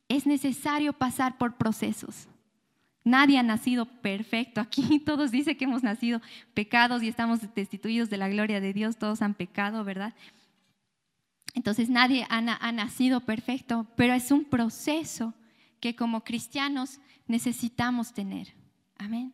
[0.08, 2.28] es necesario pasar por procesos.
[3.08, 4.60] Nadie ha nacido perfecto.
[4.60, 6.22] Aquí todos dicen que hemos nacido
[6.54, 8.98] pecados y estamos destituidos de la gloria de Dios.
[8.98, 10.14] Todos han pecado, ¿verdad?
[11.54, 12.42] Entonces nadie ha,
[12.72, 15.34] nacido perfecto, pero es un proceso
[15.80, 18.54] que como cristianos necesitamos tener.
[18.98, 19.34] Amén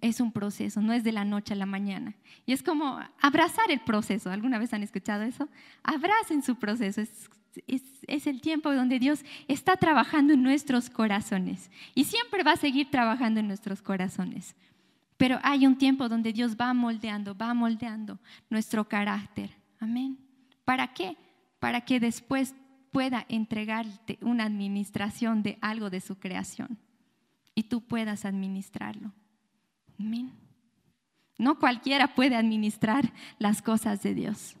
[0.00, 2.14] es un proceso, no es de la noche a la mañana.
[2.46, 4.30] Y es como abrazar el proceso.
[4.30, 5.48] ¿Alguna vez han escuchado eso?
[5.82, 7.02] Abracen su proceso.
[7.02, 7.28] Es,
[7.66, 11.70] es, el tiempo donde Dios está trabajando en nuestros corazones.
[11.94, 14.54] Y siempre va a seguir trabajando en nuestros corazones.
[15.16, 18.18] Pero hay un tiempo donde Dios va moldeando, va moldeando
[18.50, 19.50] nuestro carácter.
[19.78, 20.18] Amén.
[20.64, 21.16] ¿Para qué?
[21.60, 22.54] Para que después
[22.90, 26.78] pueda entregarte una administración de algo de su creación
[27.54, 29.12] y tú puedas administrarlo.
[31.38, 34.56] No cualquiera puede administrar las cosas de Dios.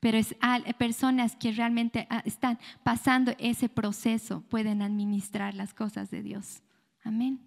[0.00, 0.34] Pero es
[0.78, 6.62] personas que realmente ah, están pasando ese proceso pueden administrar las cosas de Dios.
[7.04, 7.40] Amén.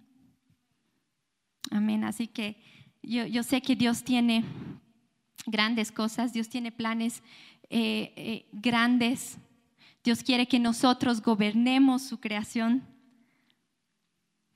[1.70, 2.04] Amén.
[2.04, 2.56] Así que
[3.02, 4.44] yo, sé que Dios tiene
[5.46, 7.22] grandes cosas, Dios tiene planes
[7.70, 9.38] eh, eh, grandes.
[10.04, 12.94] Dios quiere que nosotros gobernemos su creación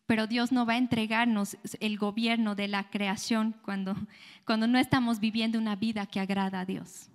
[0.08, 3.94] pero Dios no va a entregarnos el gobierno de la creación cuando,
[4.46, 7.10] cuando no estamos viviendo una vida que agrada a Dios.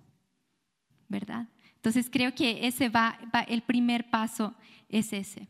[1.08, 1.48] ¿Verdad?
[1.76, 4.54] Entonces creo que ese va, el primer paso
[4.88, 5.48] es ese.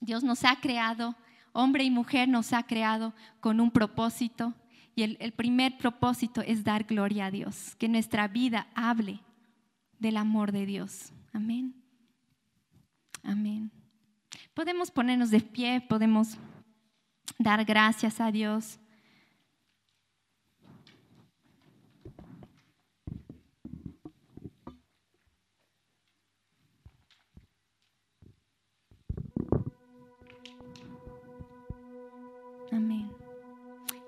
[0.00, 1.16] Dios nos ha creado,
[1.52, 4.54] hombre y mujer nos ha creado con un propósito
[4.94, 9.20] y el, el primer propósito es dar gloria a Dios, que nuestra vida hable
[9.98, 11.12] del amor de Dios.
[11.32, 11.74] Amén.
[13.22, 13.70] Amén.
[14.52, 16.36] Podemos ponernos de pie, podemos
[17.38, 18.78] dar gracias a Dios.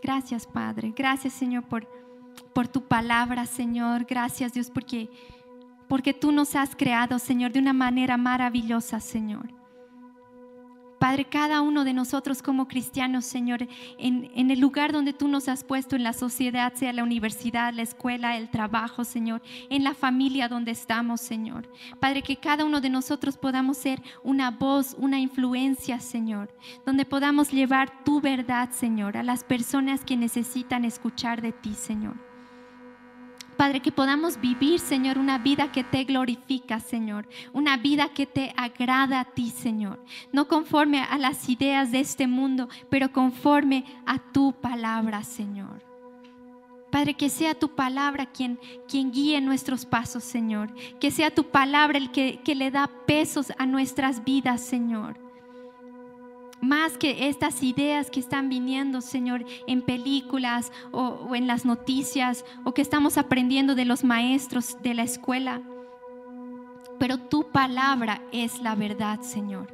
[0.05, 0.93] Gracias, Padre.
[0.95, 1.89] Gracias, Señor, por,
[2.53, 4.05] por tu palabra, Señor.
[4.05, 5.09] Gracias, Dios, porque,
[5.89, 9.49] porque tú nos has creado, Señor, de una manera maravillosa, Señor.
[11.05, 15.63] Padre, cada uno de nosotros como cristianos, Señor, en, el lugar donde tú nos has
[15.63, 20.49] puesto en la sociedad, sea la universidad, la escuela, el trabajo, Señor, en la familia
[20.49, 21.71] donde estamos, Señor.
[22.01, 26.49] Padre, que cada uno de nosotros podamos ser una voz, una influencia, Señor,
[26.87, 32.34] donde podamos llevar tu verdad, Señor, a las personas que necesitan escuchar de ti, Señor.
[33.57, 38.53] Padre, que podamos vivir, Señor, una vida que te glorifica, Señor, una vida que te
[38.57, 44.19] agrada a ti, Señor, no conforme a las ideas de este mundo, pero conforme a
[44.19, 45.83] tu palabra, Señor.
[46.91, 50.73] Padre, que sea tu palabra quien, quien guíe nuestros pasos, Señor.
[51.01, 55.24] Que sea tu palabra el que, que le da pesos a nuestras vidas, Señor
[56.65, 62.73] más que estas ideas que están viniendo, Señor, en películas o, en las noticias o
[62.73, 65.63] que estamos aprendiendo de los maestros de la escuela.
[66.99, 69.73] Pero tu palabra es la verdad, Señor.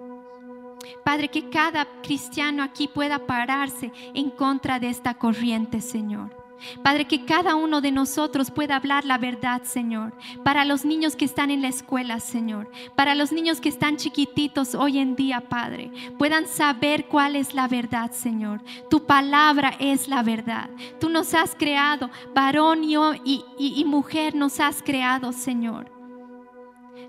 [1.04, 6.39] Padre, que cada cristiano aquí pueda pararse en contra de esta corriente, Señor.
[6.82, 10.12] Padre, que cada uno de nosotros pueda hablar la verdad, Señor.
[10.44, 12.70] Para los niños que están en la escuela, Señor.
[12.94, 15.90] Para los niños que están chiquititos hoy en día, Padre.
[16.18, 18.62] Puedan saber cuál es la verdad, Señor.
[18.88, 20.70] Tu palabra es la verdad.
[20.98, 25.90] Tú nos has creado, varón y, y mujer nos has creado, Señor.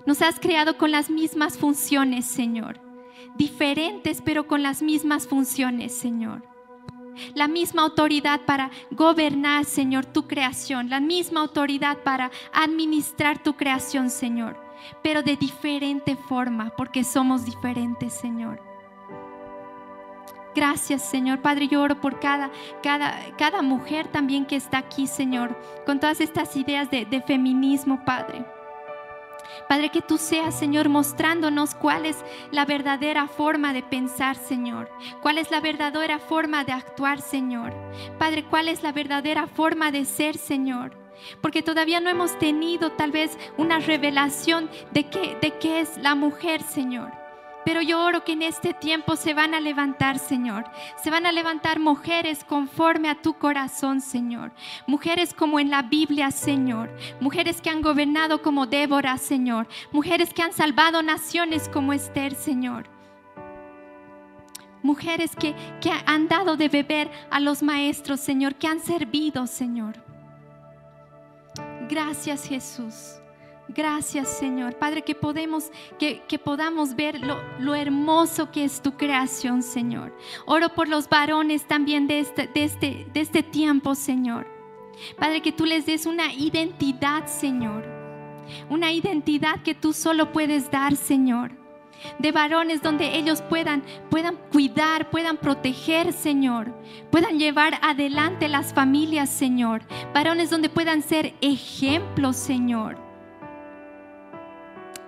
[0.06, 2.80] Nos has creado con las mismas funciones, Señor.
[3.36, 6.51] Diferentes, pero con las mismas funciones, Señor
[7.34, 14.10] la misma autoridad para gobernar, Señor, tu creación, la misma autoridad para administrar tu creación,
[14.10, 14.56] Señor,
[15.02, 18.60] pero de diferente forma, porque somos diferentes, Señor.
[20.54, 21.40] Gracias, Señor.
[21.40, 22.50] Padre, yo oro por cada,
[22.82, 28.04] cada, cada mujer también que está aquí, Señor, con todas estas ideas de, de feminismo,
[28.04, 28.44] Padre.
[29.68, 32.16] Padre, que tú seas, Señor, mostrándonos cuál es
[32.50, 34.90] la verdadera forma de pensar, Señor.
[35.22, 37.72] Cuál es la verdadera forma de actuar, Señor.
[38.18, 40.96] Padre, cuál es la verdadera forma de ser, Señor.
[41.40, 47.21] Porque todavía no hemos tenido tal vez una revelación de qué, es la mujer, Señor.
[47.64, 50.64] Pero yo oro que en este tiempo se van a levantar, Señor.
[50.96, 54.52] Se van a levantar mujeres conforme a tu corazón, Señor.
[54.86, 56.90] Mujeres como en la Biblia, Señor.
[57.20, 59.68] Mujeres que han gobernado como Débora, Señor.
[59.92, 62.90] Mujeres que han salvado naciones como Esther, Señor.
[64.82, 68.56] Mujeres que, que han dado de beber a los maestros, Señor.
[68.56, 69.94] Que han servido, Señor.
[71.88, 73.21] Gracias, Jesús.
[73.74, 74.76] Gracias, Señor.
[74.76, 80.14] Padre, que, podemos, que, podamos ver lo, lo, hermoso que es tu creación, Señor.
[80.44, 84.46] Oro por los varones también de este, de, este, de este tiempo, Señor.
[85.18, 87.84] Padre, que tú les des una identidad, Señor.
[88.68, 91.52] Una identidad que tú solo puedes dar, Señor.
[92.18, 96.74] De varones donde ellos puedan, puedan cuidar, puedan proteger, Señor.
[97.10, 99.82] Puedan llevar adelante las familias, Señor.
[100.12, 103.11] Varones donde puedan ser ejemplos, Señor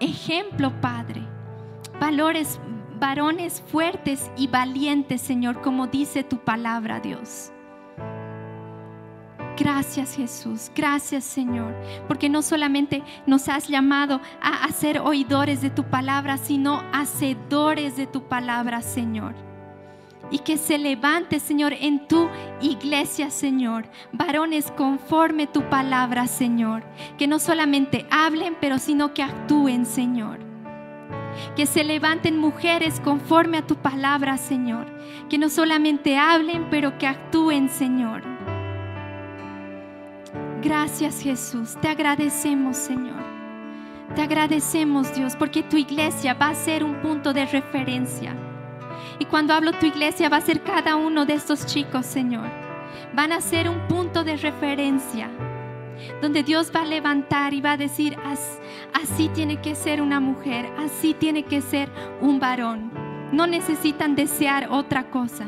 [0.05, 1.23] ejemplo, Padre.
[2.01, 2.59] Valores,
[2.99, 7.51] varones fuertes y valientes, Señor, como dice tu palabra, Dios.
[9.57, 11.73] Gracias Jesús, gracias Señor,
[12.09, 18.09] porque no solamente nos has llamado a, ser oidores de tu palabra, sino hacedores de
[18.09, 19.54] tu palabra, Señor
[20.31, 22.29] y que se levante, Señor, en tu
[22.61, 23.87] iglesia, Señor.
[24.13, 26.83] Varones conforme tu palabra, Señor.
[27.19, 30.41] Que no solamente hablen, pero sino que actúen, Señor.
[31.57, 34.87] Que se levanten mujeres conforme a tu palabra, Señor.
[35.29, 38.23] Que no solamente hablen, pero que actúen, Señor.
[40.63, 41.77] Gracias, Jesús.
[41.81, 43.23] Te agradecemos, Señor.
[44.15, 48.35] Te agradecemos, Dios, porque tu iglesia va a ser un punto de referencia
[49.19, 52.49] y cuando hablo tu iglesia va a ser cada uno de estos chicos, Señor.
[53.15, 55.31] Van a ser un punto de referencia
[56.21, 58.17] donde Dios va a levantar y va a decir,
[58.93, 61.89] así tiene que ser una mujer, así tiene que ser
[62.21, 62.91] un varón.
[63.33, 65.47] No necesitan desear otra cosa.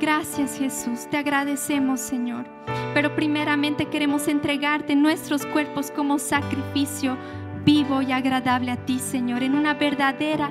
[0.00, 2.46] Gracias Jesús, te agradecemos Señor.
[2.94, 7.16] Pero primeramente queremos entregarte nuestros cuerpos como sacrificio
[7.64, 10.50] vivo y agradable a ti Señor, en una verdadera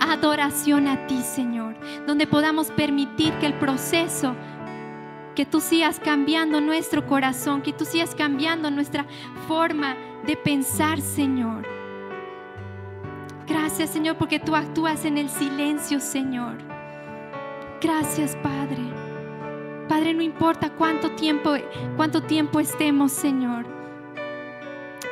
[0.00, 1.76] adoración a ti, Señor,
[2.06, 4.34] donde podamos permitir que el proceso,
[5.34, 9.06] que tú sigas cambiando nuestro corazón, que tú sigas cambiando nuestra
[9.46, 9.94] forma
[10.26, 11.66] de pensar, Señor.
[13.46, 16.58] Gracias, Señor, porque tú actúas en el silencio, Señor.
[17.80, 18.82] Gracias, Padre.
[19.88, 21.54] Padre, no importa cuánto tiempo,
[21.96, 23.66] cuánto tiempo estemos, Señor.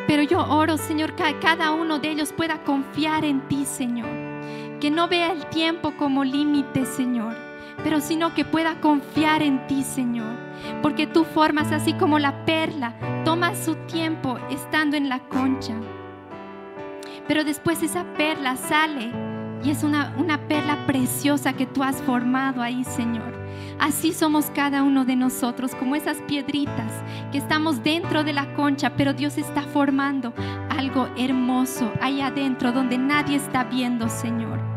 [0.07, 4.18] Pero yo oro, Señor, que cada uno de ellos pueda confiar en ti, Señor
[4.81, 7.37] que no vea el tiempo como límite, Señor,
[7.83, 10.37] pero sino que pueda confiar en ti, Señor,
[10.83, 15.75] porque tú formas así como la perla, toma su tiempo estando en la concha,
[17.27, 19.13] pero después esa perla sale
[19.63, 23.37] y es una, una perla preciosa que tú has formado ahí, Señor.
[23.79, 26.93] Así somos cada uno de nosotros, como esas piedritas
[27.31, 30.33] que estamos dentro de la concha, pero Dios está formando
[30.71, 34.68] algo hermoso ahí adentro donde nadie está viendo, Señor.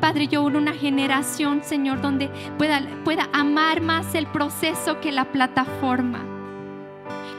[0.00, 6.24] Padre, yo una generación, Señor, donde pueda, pueda amar más el proceso que la plataforma.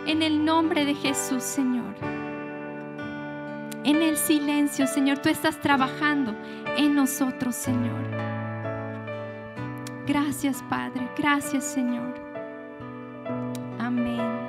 [0.06, 1.96] En el nombre de Jesús, Señor.
[3.84, 6.36] En el silencio, Señor, tú estás trabajando
[6.78, 8.10] en nosotros, Señor.
[10.06, 11.08] Gracias, Padre.
[11.18, 12.16] Gracias, Señor.
[13.78, 14.49] Amén.